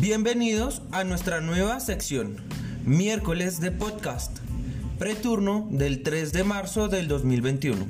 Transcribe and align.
Bienvenidos 0.00 0.80
a 0.92 1.02
nuestra 1.02 1.40
nueva 1.40 1.80
sección, 1.80 2.36
miércoles 2.84 3.60
de 3.60 3.72
podcast, 3.72 4.38
preturno 4.96 5.66
del 5.72 6.04
3 6.04 6.32
de 6.32 6.44
marzo 6.44 6.86
del 6.86 7.08
2021. 7.08 7.84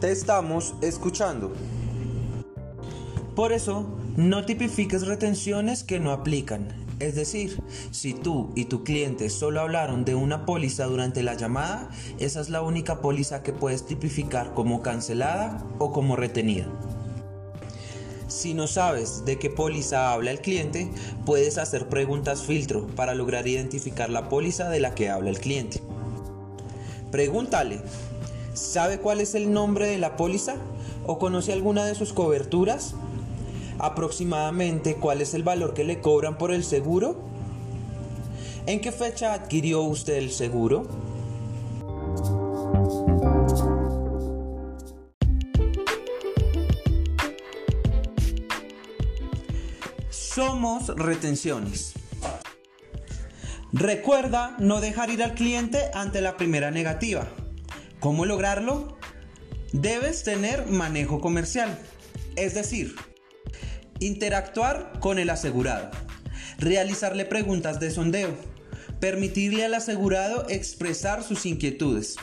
Te 0.00 0.10
estamos 0.10 0.74
escuchando. 0.80 1.52
Por 3.36 3.52
eso, 3.52 3.94
no 4.16 4.46
tipifiques 4.46 5.06
retenciones 5.06 5.84
que 5.84 6.00
no 6.00 6.12
aplican 6.12 6.89
es 7.00 7.14
decir, 7.14 7.62
si 7.90 8.12
tú 8.12 8.50
y 8.54 8.66
tu 8.66 8.84
cliente 8.84 9.30
solo 9.30 9.62
hablaron 9.62 10.04
de 10.04 10.14
una 10.14 10.44
póliza 10.44 10.84
durante 10.84 11.22
la 11.22 11.34
llamada, 11.34 11.88
esa 12.18 12.40
es 12.40 12.50
la 12.50 12.60
única 12.60 13.00
póliza 13.00 13.42
que 13.42 13.54
puedes 13.54 13.86
tipificar 13.86 14.52
como 14.52 14.82
cancelada 14.82 15.64
o 15.78 15.92
como 15.92 16.14
retenida. 16.14 16.66
Si 18.28 18.54
no 18.54 18.66
sabes 18.66 19.24
de 19.24 19.38
qué 19.38 19.50
póliza 19.50 20.12
habla 20.12 20.30
el 20.30 20.40
cliente, 20.40 20.90
puedes 21.24 21.58
hacer 21.58 21.88
preguntas 21.88 22.42
filtro 22.42 22.86
para 22.88 23.14
lograr 23.14 23.48
identificar 23.48 24.10
la 24.10 24.28
póliza 24.28 24.68
de 24.68 24.80
la 24.80 24.94
que 24.94 25.08
habla 25.08 25.30
el 25.30 25.40
cliente. 25.40 25.80
Pregúntale, 27.10 27.80
¿sabe 28.52 28.98
cuál 28.98 29.20
es 29.20 29.34
el 29.34 29.52
nombre 29.52 29.88
de 29.88 29.98
la 29.98 30.16
póliza? 30.16 30.56
¿O 31.06 31.18
conoce 31.18 31.52
alguna 31.52 31.86
de 31.86 31.94
sus 31.94 32.12
coberturas? 32.12 32.94
Aproximadamente 33.82 34.96
cuál 34.96 35.20
es 35.20 35.34
el 35.34 35.42
valor 35.42 35.74
que 35.74 35.84
le 35.84 36.00
cobran 36.00 36.38
por 36.38 36.52
el 36.52 36.64
seguro? 36.64 37.16
¿En 38.66 38.80
qué 38.80 38.92
fecha 38.92 39.32
adquirió 39.32 39.82
usted 39.82 40.14
el 40.14 40.30
seguro? 40.30 40.86
Somos 50.10 50.88
retenciones. 50.96 51.94
Recuerda 53.72 54.56
no 54.58 54.80
dejar 54.80 55.10
ir 55.10 55.22
al 55.22 55.34
cliente 55.34 55.90
ante 55.94 56.20
la 56.20 56.36
primera 56.36 56.70
negativa. 56.70 57.28
¿Cómo 58.00 58.24
lograrlo? 58.26 58.96
Debes 59.72 60.24
tener 60.24 60.66
manejo 60.66 61.20
comercial. 61.20 61.78
Es 62.36 62.54
decir, 62.54 62.96
Interactuar 64.00 64.98
con 64.98 65.18
el 65.18 65.28
asegurado. 65.28 65.90
Realizarle 66.58 67.26
preguntas 67.26 67.80
de 67.80 67.90
sondeo. 67.90 68.34
Permitirle 68.98 69.66
al 69.66 69.74
asegurado 69.74 70.48
expresar 70.48 71.22
sus 71.22 71.44
inquietudes. 71.44 72.16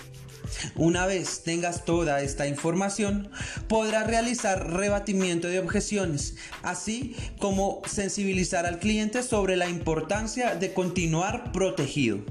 Una 0.75 1.05
vez 1.05 1.43
tengas 1.43 1.85
toda 1.85 2.21
esta 2.21 2.47
información, 2.47 3.29
podrás 3.67 4.07
realizar 4.07 4.73
rebatimiento 4.73 5.49
de 5.49 5.59
objeciones, 5.59 6.35
así 6.63 7.15
como 7.37 7.83
sensibilizar 7.85 8.65
al 8.65 8.79
cliente 8.79 9.21
sobre 9.21 9.55
la 9.55 9.69
importancia 9.69 10.55
de 10.55 10.73
continuar 10.73 11.51
protegido. 11.51 12.21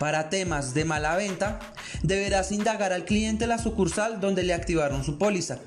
Para 0.00 0.30
temas 0.30 0.72
de 0.72 0.86
mala 0.86 1.16
venta, 1.16 1.60
deberás 2.02 2.50
indagar 2.50 2.94
al 2.94 3.04
cliente 3.04 3.46
la 3.46 3.58
sucursal 3.58 4.20
donde 4.20 4.42
le 4.42 4.54
activaron 4.54 5.04
su 5.04 5.18
póliza 5.18 5.60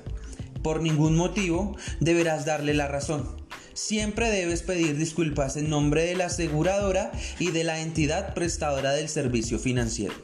por 0.62 0.82
ningún 0.82 1.16
motivo 1.16 1.76
deberás 2.00 2.44
darle 2.44 2.74
la 2.74 2.88
razón. 2.88 3.36
Siempre 3.74 4.30
debes 4.30 4.62
pedir 4.62 4.96
disculpas 4.96 5.56
en 5.56 5.70
nombre 5.70 6.04
de 6.04 6.16
la 6.16 6.26
aseguradora 6.26 7.12
y 7.38 7.52
de 7.52 7.62
la 7.62 7.80
entidad 7.80 8.34
prestadora 8.34 8.92
del 8.92 9.08
servicio 9.08 9.58
financiero. 9.58 10.14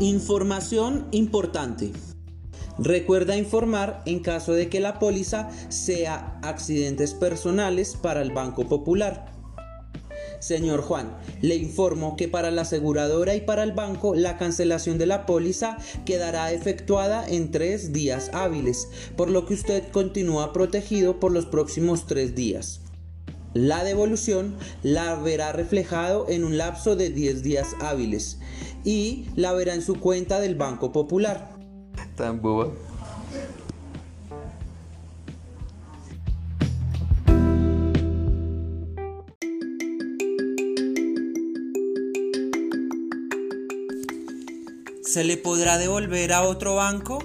Información 0.00 1.06
importante. 1.12 1.92
Recuerda 2.78 3.36
informar 3.36 4.02
en 4.06 4.20
caso 4.20 4.54
de 4.54 4.70
que 4.70 4.80
la 4.80 4.98
póliza 4.98 5.50
sea 5.68 6.40
accidentes 6.42 7.12
personales 7.12 7.94
para 7.94 8.22
el 8.22 8.32
Banco 8.32 8.66
Popular 8.66 9.39
Señor 10.40 10.80
Juan, 10.82 11.16
le 11.42 11.54
informo 11.54 12.16
que 12.16 12.26
para 12.26 12.50
la 12.50 12.62
aseguradora 12.62 13.34
y 13.34 13.42
para 13.42 13.62
el 13.62 13.72
banco 13.72 14.14
la 14.14 14.38
cancelación 14.38 14.98
de 14.98 15.06
la 15.06 15.26
póliza 15.26 15.76
quedará 16.04 16.50
efectuada 16.52 17.26
en 17.28 17.50
tres 17.50 17.92
días 17.92 18.30
hábiles, 18.32 18.88
por 19.16 19.30
lo 19.30 19.46
que 19.46 19.54
usted 19.54 19.84
continúa 19.92 20.52
protegido 20.52 21.20
por 21.20 21.30
los 21.30 21.46
próximos 21.46 22.06
tres 22.06 22.34
días. 22.34 22.80
La 23.52 23.82
devolución 23.82 24.56
la 24.82 25.16
verá 25.16 25.52
reflejado 25.52 26.26
en 26.28 26.44
un 26.44 26.56
lapso 26.56 26.94
de 26.94 27.10
10 27.10 27.42
días 27.42 27.74
hábiles 27.80 28.38
y 28.84 29.26
la 29.34 29.52
verá 29.52 29.74
en 29.74 29.82
su 29.82 29.98
cuenta 29.98 30.38
del 30.38 30.54
Banco 30.54 30.92
Popular. 30.92 31.56
Tan 32.16 32.40
boba. 32.40 32.70
¿Se 45.10 45.24
le 45.24 45.36
podrá 45.36 45.76
devolver 45.76 46.32
a 46.32 46.42
otro 46.42 46.76
banco? 46.76 47.18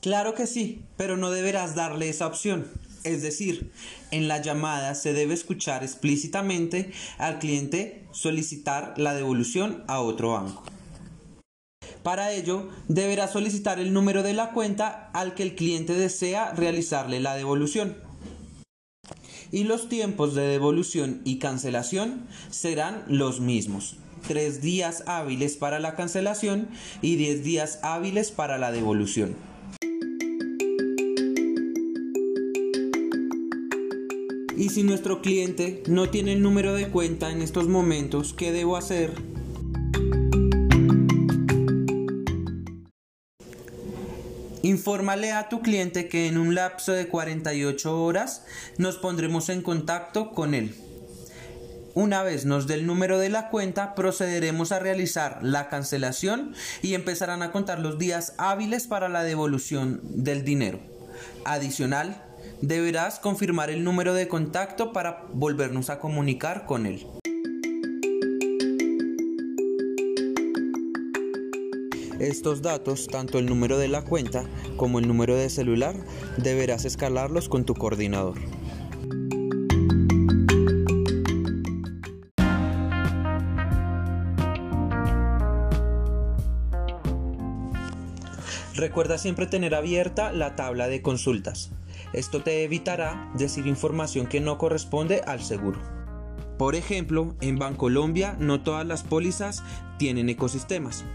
Claro 0.00 0.34
que 0.36 0.46
sí, 0.46 0.84
pero 0.96 1.16
no 1.16 1.32
deberás 1.32 1.74
darle 1.74 2.08
esa 2.08 2.28
opción. 2.28 2.68
Es 3.02 3.22
decir, 3.22 3.72
en 4.12 4.28
la 4.28 4.40
llamada 4.40 4.94
se 4.94 5.12
debe 5.12 5.34
escuchar 5.34 5.82
explícitamente 5.82 6.92
al 7.18 7.40
cliente 7.40 8.06
solicitar 8.12 8.94
la 8.96 9.14
devolución 9.14 9.82
a 9.88 9.98
otro 10.02 10.34
banco. 10.34 10.62
Para 12.04 12.30
ello, 12.30 12.68
deberá 12.86 13.26
solicitar 13.26 13.80
el 13.80 13.92
número 13.92 14.22
de 14.22 14.34
la 14.34 14.52
cuenta 14.52 15.10
al 15.14 15.34
que 15.34 15.42
el 15.42 15.56
cliente 15.56 15.94
desea 15.94 16.52
realizarle 16.52 17.18
la 17.18 17.34
devolución 17.34 18.08
y 19.52 19.64
los 19.64 19.88
tiempos 19.88 20.34
de 20.34 20.42
devolución 20.42 21.20
y 21.24 21.38
cancelación 21.38 22.26
serán 22.50 23.04
los 23.08 23.40
mismos. 23.40 23.96
Tres 24.26 24.60
días 24.60 25.02
hábiles 25.06 25.56
para 25.56 25.80
la 25.80 25.96
cancelación 25.96 26.68
y 27.00 27.16
10 27.16 27.42
días 27.42 27.78
hábiles 27.82 28.30
para 28.30 28.58
la 28.58 28.70
devolución. 28.70 29.34
Y 34.56 34.68
si 34.68 34.82
nuestro 34.82 35.22
cliente 35.22 35.82
no 35.86 36.10
tiene 36.10 36.34
el 36.34 36.42
número 36.42 36.74
de 36.74 36.88
cuenta 36.88 37.30
en 37.30 37.40
estos 37.40 37.66
momentos, 37.66 38.34
¿qué 38.34 38.52
debo 38.52 38.76
hacer? 38.76 39.29
Infórmale 44.70 45.32
a 45.32 45.48
tu 45.48 45.62
cliente 45.62 46.08
que 46.08 46.28
en 46.28 46.38
un 46.38 46.54
lapso 46.54 46.92
de 46.92 47.08
48 47.08 48.04
horas 48.04 48.44
nos 48.78 48.98
pondremos 48.98 49.48
en 49.48 49.62
contacto 49.62 50.30
con 50.30 50.54
él. 50.54 50.76
Una 51.94 52.22
vez 52.22 52.44
nos 52.44 52.68
dé 52.68 52.74
el 52.74 52.86
número 52.86 53.18
de 53.18 53.30
la 53.30 53.48
cuenta, 53.48 53.96
procederemos 53.96 54.70
a 54.70 54.78
realizar 54.78 55.40
la 55.42 55.68
cancelación 55.68 56.54
y 56.82 56.94
empezarán 56.94 57.42
a 57.42 57.50
contar 57.50 57.80
los 57.80 57.98
días 57.98 58.34
hábiles 58.38 58.86
para 58.86 59.08
la 59.08 59.24
devolución 59.24 60.00
del 60.04 60.44
dinero. 60.44 60.78
Adicional, 61.44 62.22
deberás 62.62 63.18
confirmar 63.18 63.70
el 63.70 63.82
número 63.82 64.14
de 64.14 64.28
contacto 64.28 64.92
para 64.92 65.24
volvernos 65.32 65.90
a 65.90 65.98
comunicar 65.98 66.64
con 66.64 66.86
él. 66.86 67.04
Estos 72.20 72.60
datos, 72.60 73.06
tanto 73.06 73.38
el 73.38 73.46
número 73.46 73.78
de 73.78 73.88
la 73.88 74.02
cuenta 74.02 74.44
como 74.76 74.98
el 74.98 75.08
número 75.08 75.34
de 75.36 75.48
celular, 75.48 75.96
deberás 76.36 76.84
escalarlos 76.84 77.48
con 77.48 77.64
tu 77.64 77.74
coordinador. 77.74 78.36
Recuerda 88.74 89.16
siempre 89.16 89.46
tener 89.46 89.74
abierta 89.74 90.30
la 90.30 90.56
tabla 90.56 90.88
de 90.88 91.00
consultas. 91.00 91.70
Esto 92.12 92.42
te 92.42 92.64
evitará 92.64 93.30
decir 93.34 93.66
información 93.66 94.26
que 94.26 94.40
no 94.40 94.58
corresponde 94.58 95.22
al 95.26 95.42
seguro. 95.42 95.78
Por 96.58 96.74
ejemplo, 96.74 97.34
en 97.40 97.58
Bancolombia 97.58 98.36
no 98.38 98.62
todas 98.62 98.86
las 98.86 99.04
pólizas 99.04 99.62
tienen 99.98 100.28
ecosistemas. 100.28 101.06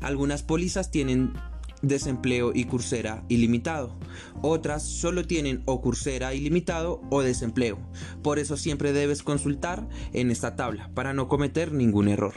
Algunas 0.00 0.42
pólizas 0.42 0.90
tienen 0.90 1.34
desempleo 1.82 2.52
y 2.54 2.64
cursera 2.64 3.24
ilimitado. 3.28 3.96
Otras 4.42 4.82
solo 4.82 5.26
tienen 5.26 5.62
o 5.66 5.80
cursera 5.80 6.34
ilimitado 6.34 7.02
o 7.10 7.22
desempleo. 7.22 7.78
Por 8.22 8.38
eso 8.38 8.56
siempre 8.56 8.92
debes 8.92 9.22
consultar 9.22 9.86
en 10.12 10.30
esta 10.30 10.56
tabla 10.56 10.90
para 10.94 11.12
no 11.12 11.28
cometer 11.28 11.72
ningún 11.72 12.08
error. 12.08 12.34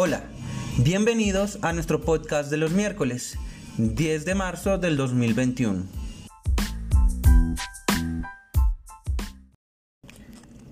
Hola, 0.00 0.22
bienvenidos 0.76 1.58
a 1.62 1.72
nuestro 1.72 2.00
podcast 2.00 2.52
de 2.52 2.56
los 2.56 2.70
miércoles, 2.70 3.36
10 3.78 4.24
de 4.24 4.34
marzo 4.36 4.78
del 4.78 4.96
2021. 4.96 5.97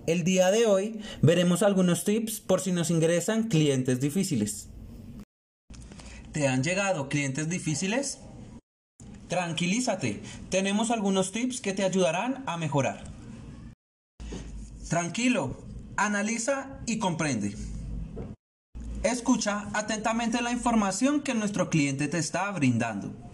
El 0.07 0.23
día 0.23 0.53
de 0.53 0.67
hoy 0.67 1.01
veremos 1.21 1.65
algunos 1.65 2.05
tips 2.05 2.41
por 2.41 2.61
si 2.61 2.71
nos 2.71 2.91
ingresan 2.91 3.49
clientes 3.49 4.01
difíciles. 4.01 4.69
¿Te 6.31 6.47
han 6.47 6.63
llegado 6.63 7.09
clientes 7.09 7.49
difíciles? 7.49 8.21
Tranquilízate, 9.27 10.23
tenemos 10.49 10.93
algunos 10.93 11.33
tips 11.33 11.61
que 11.61 11.73
te 11.73 11.83
ayudarán 11.83 12.45
a 12.47 12.57
mejorar. 12.57 13.03
Tranquilo, 14.89 15.65
analiza 15.97 16.79
y 16.87 16.99
comprende. 17.01 17.57
Escucha 19.03 19.69
atentamente 19.73 20.41
la 20.41 20.53
información 20.53 21.21
que 21.21 21.35
nuestro 21.35 21.69
cliente 21.69 22.07
te 22.07 22.19
está 22.19 22.49
brindando. 22.53 23.26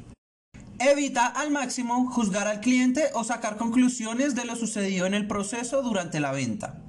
Evita 0.84 1.26
al 1.26 1.52
máximo 1.52 2.10
juzgar 2.10 2.48
al 2.48 2.58
cliente 2.58 3.10
o 3.14 3.22
sacar 3.22 3.56
conclusiones 3.56 4.34
de 4.34 4.44
lo 4.44 4.56
sucedido 4.56 5.06
en 5.06 5.14
el 5.14 5.28
proceso 5.28 5.80
durante 5.80 6.18
la 6.18 6.32
venta. 6.32 6.82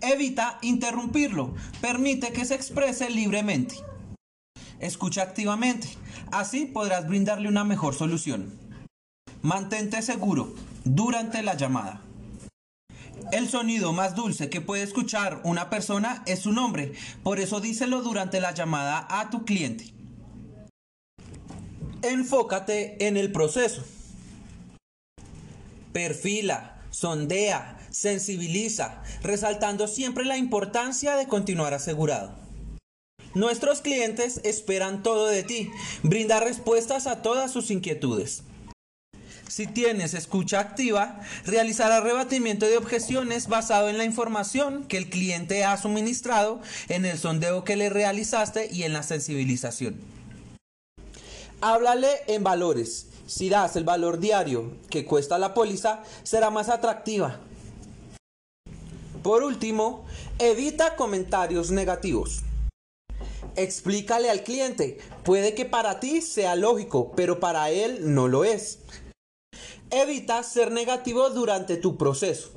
Evita 0.00 0.58
interrumpirlo, 0.60 1.54
permite 1.80 2.32
que 2.32 2.44
se 2.44 2.56
exprese 2.56 3.10
libremente. 3.10 3.76
Escucha 4.80 5.22
activamente, 5.22 5.86
así 6.32 6.66
podrás 6.66 7.06
brindarle 7.06 7.48
una 7.48 7.62
mejor 7.62 7.94
solución. 7.94 8.52
Mantente 9.40 10.02
seguro 10.02 10.52
durante 10.82 11.44
la 11.44 11.54
llamada. 11.54 12.02
El 13.30 13.48
sonido 13.48 13.92
más 13.92 14.16
dulce 14.16 14.50
que 14.50 14.60
puede 14.60 14.82
escuchar 14.82 15.40
una 15.44 15.70
persona 15.70 16.24
es 16.26 16.40
su 16.40 16.50
nombre, 16.50 16.92
por 17.22 17.38
eso 17.38 17.60
díselo 17.60 18.02
durante 18.02 18.40
la 18.40 18.52
llamada 18.52 19.06
a 19.08 19.30
tu 19.30 19.44
cliente. 19.44 19.94
Enfócate 22.04 23.06
en 23.06 23.16
el 23.16 23.32
proceso. 23.32 23.82
Perfila, 25.94 26.82
sondea, 26.90 27.78
sensibiliza, 27.90 29.02
resaltando 29.22 29.88
siempre 29.88 30.26
la 30.26 30.36
importancia 30.36 31.16
de 31.16 31.26
continuar 31.26 31.72
asegurado. 31.72 32.36
Nuestros 33.34 33.80
clientes 33.80 34.42
esperan 34.44 35.02
todo 35.02 35.28
de 35.28 35.44
ti, 35.44 35.70
brinda 36.02 36.40
respuestas 36.40 37.06
a 37.06 37.22
todas 37.22 37.50
sus 37.50 37.70
inquietudes. 37.70 38.42
Si 39.48 39.66
tienes 39.66 40.12
escucha 40.12 40.60
activa, 40.60 41.20
realizará 41.46 42.00
rebatimiento 42.00 42.66
de 42.66 42.76
objeciones 42.76 43.48
basado 43.48 43.88
en 43.88 43.96
la 43.96 44.04
información 44.04 44.84
que 44.84 44.98
el 44.98 45.08
cliente 45.08 45.64
ha 45.64 45.78
suministrado, 45.78 46.60
en 46.88 47.06
el 47.06 47.18
sondeo 47.18 47.64
que 47.64 47.76
le 47.76 47.88
realizaste 47.88 48.68
y 48.70 48.82
en 48.82 48.92
la 48.92 49.02
sensibilización. 49.02 50.23
Háblale 51.66 52.24
en 52.26 52.44
valores. 52.44 53.06
Si 53.26 53.48
das 53.48 53.74
el 53.76 53.84
valor 53.84 54.18
diario 54.18 54.72
que 54.90 55.06
cuesta 55.06 55.38
la 55.38 55.54
póliza, 55.54 56.02
será 56.22 56.50
más 56.50 56.68
atractiva. 56.68 57.40
Por 59.22 59.42
último, 59.42 60.04
evita 60.38 60.94
comentarios 60.94 61.70
negativos. 61.70 62.42
Explícale 63.56 64.28
al 64.28 64.42
cliente, 64.42 64.98
puede 65.24 65.54
que 65.54 65.64
para 65.64 66.00
ti 66.00 66.20
sea 66.20 66.54
lógico, 66.54 67.12
pero 67.16 67.40
para 67.40 67.70
él 67.70 68.12
no 68.14 68.28
lo 68.28 68.44
es. 68.44 68.80
Evita 69.88 70.42
ser 70.42 70.70
negativo 70.70 71.30
durante 71.30 71.78
tu 71.78 71.96
proceso. 71.96 72.50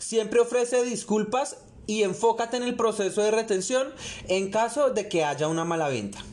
Siempre 0.00 0.40
ofrece 0.40 0.82
disculpas 0.82 1.58
y 1.86 2.02
enfócate 2.02 2.56
en 2.56 2.64
el 2.64 2.74
proceso 2.74 3.22
de 3.22 3.30
retención 3.30 3.94
en 4.26 4.50
caso 4.50 4.90
de 4.90 5.08
que 5.08 5.24
haya 5.24 5.46
una 5.46 5.64
mala 5.64 5.86
venta. 5.86 6.24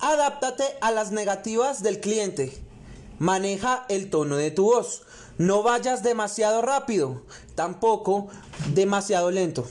Adáptate 0.00 0.64
a 0.82 0.90
las 0.90 1.10
negativas 1.10 1.82
del 1.82 2.00
cliente. 2.00 2.52
Maneja 3.18 3.86
el 3.88 4.10
tono 4.10 4.36
de 4.36 4.50
tu 4.50 4.64
voz. 4.64 5.02
No 5.38 5.62
vayas 5.62 6.02
demasiado 6.02 6.60
rápido, 6.60 7.22
tampoco 7.54 8.28
demasiado 8.74 9.30
lento. 9.30 9.66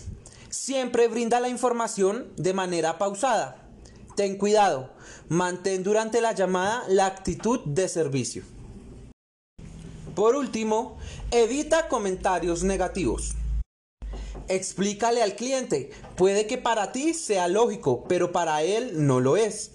Siempre 0.50 1.08
brinda 1.08 1.40
la 1.40 1.50
información 1.50 2.32
de 2.38 2.54
manera 2.54 2.98
pausada. 2.98 3.68
Ten 4.16 4.38
cuidado. 4.38 4.90
Mantén 5.30 5.84
durante 5.84 6.22
la 6.22 6.34
llamada 6.34 6.84
la 6.88 7.06
actitud 7.06 7.60
de 7.66 7.88
servicio. 7.88 8.44
Por 10.16 10.36
último, 10.36 10.98
evita 11.30 11.88
comentarios 11.88 12.64
negativos. 12.64 13.36
Explícale 14.48 15.22
al 15.22 15.36
cliente, 15.36 15.92
puede 16.16 16.48
que 16.48 16.58
para 16.58 16.92
ti 16.92 17.14
sea 17.14 17.48
lógico, 17.48 18.06
pero 18.08 18.32
para 18.32 18.62
él 18.64 19.06
no 19.06 19.20
lo 19.20 19.38
es. 19.38 19.72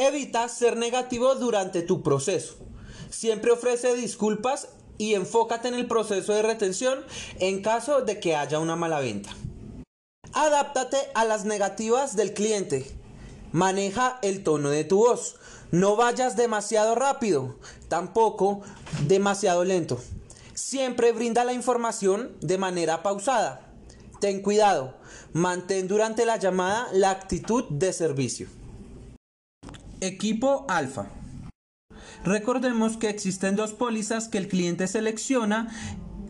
Evita 0.00 0.48
ser 0.48 0.76
negativo 0.76 1.34
durante 1.34 1.82
tu 1.82 2.04
proceso. 2.04 2.54
Siempre 3.10 3.50
ofrece 3.50 3.96
disculpas 3.96 4.68
y 4.96 5.14
enfócate 5.14 5.66
en 5.66 5.74
el 5.74 5.88
proceso 5.88 6.32
de 6.32 6.42
retención 6.42 7.00
en 7.40 7.62
caso 7.62 8.02
de 8.02 8.20
que 8.20 8.36
haya 8.36 8.60
una 8.60 8.76
mala 8.76 9.00
venta. 9.00 9.30
Adáptate 10.34 10.98
a 11.14 11.24
las 11.24 11.44
negativas 11.44 12.14
del 12.14 12.32
cliente. 12.32 12.88
Maneja 13.50 14.20
el 14.22 14.44
tono 14.44 14.70
de 14.70 14.84
tu 14.84 14.98
voz. 14.98 15.34
No 15.72 15.96
vayas 15.96 16.36
demasiado 16.36 16.94
rápido, 16.94 17.56
tampoco 17.88 18.60
demasiado 19.08 19.64
lento. 19.64 19.98
Siempre 20.54 21.10
brinda 21.10 21.42
la 21.42 21.54
información 21.54 22.36
de 22.40 22.56
manera 22.56 23.02
pausada. 23.02 23.74
Ten 24.20 24.42
cuidado. 24.42 24.94
Mantén 25.32 25.88
durante 25.88 26.24
la 26.24 26.36
llamada 26.36 26.86
la 26.92 27.10
actitud 27.10 27.64
de 27.68 27.92
servicio. 27.92 28.57
Equipo 30.00 30.64
Alfa. 30.68 31.06
Recordemos 32.24 32.96
que 32.96 33.08
existen 33.08 33.56
dos 33.56 33.72
pólizas 33.72 34.28
que 34.28 34.38
el 34.38 34.48
cliente 34.48 34.86
selecciona 34.86 35.68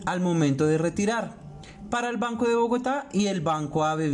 al 0.06 0.20
momento 0.20 0.66
de 0.66 0.78
retirar 0.78 1.36
para 1.90 2.08
el 2.08 2.16
Banco 2.16 2.46
de 2.46 2.54
Bogotá 2.54 3.08
y 3.12 3.26
el 3.26 3.40
Banco 3.42 3.84
Ave. 3.84 4.10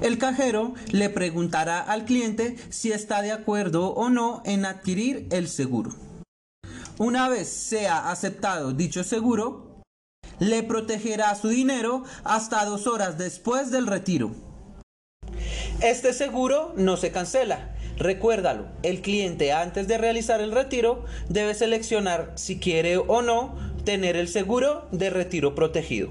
El 0.00 0.18
cajero 0.18 0.74
le 0.90 1.10
preguntará 1.10 1.80
al 1.80 2.04
cliente 2.04 2.56
si 2.70 2.92
está 2.92 3.22
de 3.22 3.32
acuerdo 3.32 3.88
o 3.88 4.08
no 4.08 4.42
en 4.44 4.64
adquirir 4.64 5.26
el 5.30 5.48
seguro. 5.48 5.90
Una 6.98 7.28
vez 7.28 7.48
sea 7.48 8.10
aceptado 8.10 8.72
dicho 8.72 9.02
seguro, 9.02 9.80
le 10.38 10.62
protegerá 10.62 11.34
su 11.34 11.48
dinero 11.48 12.04
hasta 12.24 12.64
dos 12.64 12.86
horas 12.86 13.18
después 13.18 13.70
del 13.70 13.86
retiro. 13.86 14.49
Este 15.82 16.12
seguro 16.12 16.74
no 16.76 16.98
se 16.98 17.10
cancela. 17.10 17.70
Recuérdalo, 17.96 18.66
el 18.82 19.00
cliente 19.00 19.52
antes 19.52 19.88
de 19.88 19.96
realizar 19.96 20.42
el 20.42 20.52
retiro 20.52 21.06
debe 21.30 21.54
seleccionar 21.54 22.32
si 22.34 22.58
quiere 22.58 22.98
o 22.98 23.22
no 23.22 23.56
tener 23.84 24.14
el 24.16 24.28
seguro 24.28 24.88
de 24.92 25.08
retiro 25.08 25.54
protegido. 25.54 26.10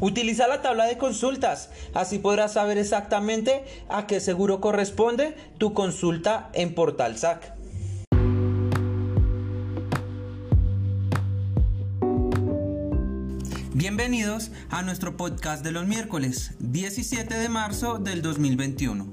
Utiliza 0.00 0.46
la 0.46 0.62
tabla 0.62 0.86
de 0.86 0.98
consultas, 0.98 1.70
así 1.94 2.18
podrás 2.18 2.52
saber 2.52 2.78
exactamente 2.78 3.64
a 3.88 4.06
qué 4.06 4.20
seguro 4.20 4.60
corresponde 4.60 5.34
tu 5.58 5.74
consulta 5.74 6.50
en 6.52 6.76
Portal 6.76 7.18
SAC. 7.18 7.53
Bienvenidos 13.86 14.50
a 14.70 14.80
nuestro 14.80 15.14
podcast 15.18 15.62
de 15.62 15.70
los 15.70 15.86
miércoles 15.86 16.52
17 16.58 17.34
de 17.34 17.48
marzo 17.50 17.98
del 17.98 18.22
2021. 18.22 19.12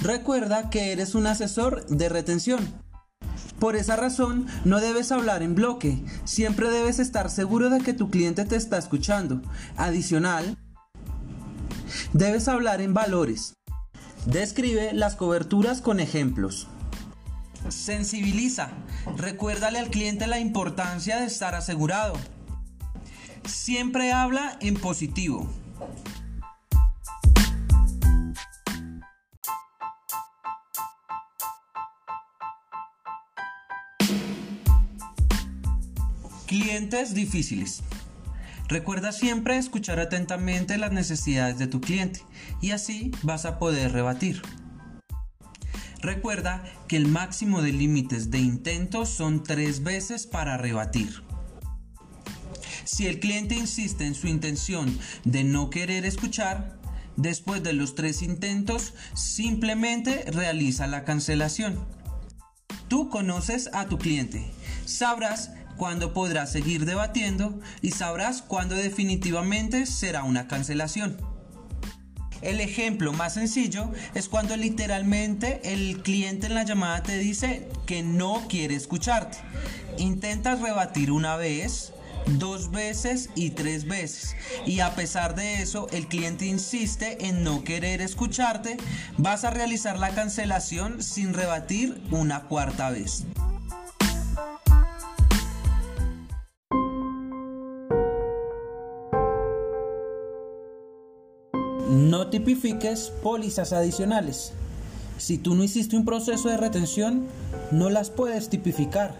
Recuerda 0.00 0.70
que 0.70 0.92
eres 0.92 1.14
un 1.14 1.26
asesor 1.26 1.84
de 1.88 2.08
retención. 2.08 2.66
Por 3.58 3.76
esa 3.76 3.96
razón, 3.96 4.46
no 4.64 4.80
debes 4.80 5.12
hablar 5.12 5.42
en 5.42 5.54
bloque. 5.54 6.02
Siempre 6.24 6.70
debes 6.70 6.98
estar 6.98 7.28
seguro 7.28 7.68
de 7.68 7.82
que 7.82 7.92
tu 7.92 8.08
cliente 8.08 8.46
te 8.46 8.56
está 8.56 8.78
escuchando. 8.78 9.42
Adicional, 9.76 10.56
debes 12.14 12.48
hablar 12.48 12.80
en 12.80 12.94
valores. 12.94 13.52
Describe 14.26 14.92
las 14.92 15.14
coberturas 15.14 15.80
con 15.80 16.00
ejemplos. 16.00 16.66
Sensibiliza. 17.68 18.70
Recuérdale 19.16 19.78
al 19.78 19.88
cliente 19.88 20.26
la 20.26 20.40
importancia 20.40 21.20
de 21.20 21.26
estar 21.26 21.54
asegurado. 21.54 22.14
Siempre 23.44 24.12
habla 24.12 24.58
en 24.60 24.74
positivo. 24.74 25.48
Clientes 36.48 37.14
difíciles. 37.14 37.82
Recuerda 38.68 39.12
siempre 39.12 39.56
escuchar 39.56 40.00
atentamente 40.00 40.76
las 40.76 40.92
necesidades 40.92 41.58
de 41.58 41.68
tu 41.68 41.80
cliente 41.80 42.22
y 42.60 42.72
así 42.72 43.12
vas 43.22 43.44
a 43.44 43.58
poder 43.58 43.92
rebatir. 43.92 44.42
Recuerda 46.00 46.64
que 46.88 46.96
el 46.96 47.06
máximo 47.06 47.62
de 47.62 47.72
límites 47.72 48.30
de 48.30 48.38
intentos 48.38 49.08
son 49.08 49.42
tres 49.42 49.82
veces 49.82 50.26
para 50.26 50.56
rebatir. 50.56 51.22
Si 52.84 53.06
el 53.06 53.18
cliente 53.18 53.54
insiste 53.54 54.06
en 54.06 54.14
su 54.14 54.28
intención 54.28 54.96
de 55.24 55.44
no 55.44 55.70
querer 55.70 56.04
escuchar, 56.04 56.78
después 57.16 57.62
de 57.62 57.72
los 57.72 57.94
tres 57.94 58.22
intentos 58.22 58.94
simplemente 59.14 60.24
realiza 60.30 60.86
la 60.86 61.04
cancelación. 61.04 61.84
Tú 62.88 63.08
conoces 63.08 63.70
a 63.72 63.86
tu 63.86 63.98
cliente, 63.98 64.48
sabrás 64.84 65.50
cuándo 65.76 66.12
podrás 66.12 66.50
seguir 66.50 66.84
debatiendo 66.84 67.60
y 67.82 67.90
sabrás 67.90 68.42
cuándo 68.42 68.74
definitivamente 68.74 69.86
será 69.86 70.24
una 70.24 70.48
cancelación. 70.48 71.16
El 72.42 72.60
ejemplo 72.60 73.12
más 73.12 73.34
sencillo 73.34 73.90
es 74.14 74.28
cuando 74.28 74.56
literalmente 74.56 75.60
el 75.72 76.02
cliente 76.02 76.46
en 76.46 76.54
la 76.54 76.64
llamada 76.64 77.02
te 77.02 77.18
dice 77.18 77.68
que 77.86 78.02
no 78.02 78.46
quiere 78.48 78.74
escucharte. 78.74 79.38
Intentas 79.98 80.60
rebatir 80.60 81.10
una 81.10 81.36
vez, 81.36 81.92
dos 82.26 82.70
veces 82.70 83.30
y 83.34 83.50
tres 83.50 83.86
veces. 83.86 84.36
Y 84.66 84.80
a 84.80 84.94
pesar 84.94 85.34
de 85.34 85.62
eso, 85.62 85.88
el 85.92 86.08
cliente 86.08 86.46
insiste 86.46 87.26
en 87.26 87.42
no 87.42 87.64
querer 87.64 88.00
escucharte, 88.00 88.76
vas 89.16 89.44
a 89.44 89.50
realizar 89.50 89.98
la 89.98 90.10
cancelación 90.10 91.02
sin 91.02 91.32
rebatir 91.32 92.02
una 92.10 92.44
cuarta 92.44 92.90
vez. 92.90 93.24
No 101.90 102.26
tipifiques 102.26 103.12
pólizas 103.22 103.72
adicionales. 103.72 104.52
Si 105.18 105.38
tú 105.38 105.54
no 105.54 105.62
hiciste 105.62 105.96
un 105.96 106.04
proceso 106.04 106.48
de 106.48 106.56
retención, 106.56 107.26
no 107.70 107.90
las 107.90 108.10
puedes 108.10 108.48
tipificar. 108.48 109.14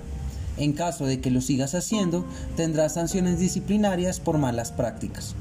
En 0.56 0.72
caso 0.72 1.06
de 1.06 1.20
que 1.20 1.30
lo 1.30 1.40
sigas 1.40 1.76
haciendo, 1.76 2.24
tendrás 2.56 2.94
sanciones 2.94 3.38
disciplinarias 3.38 4.18
por 4.18 4.38
malas 4.38 4.72
prácticas. 4.72 5.36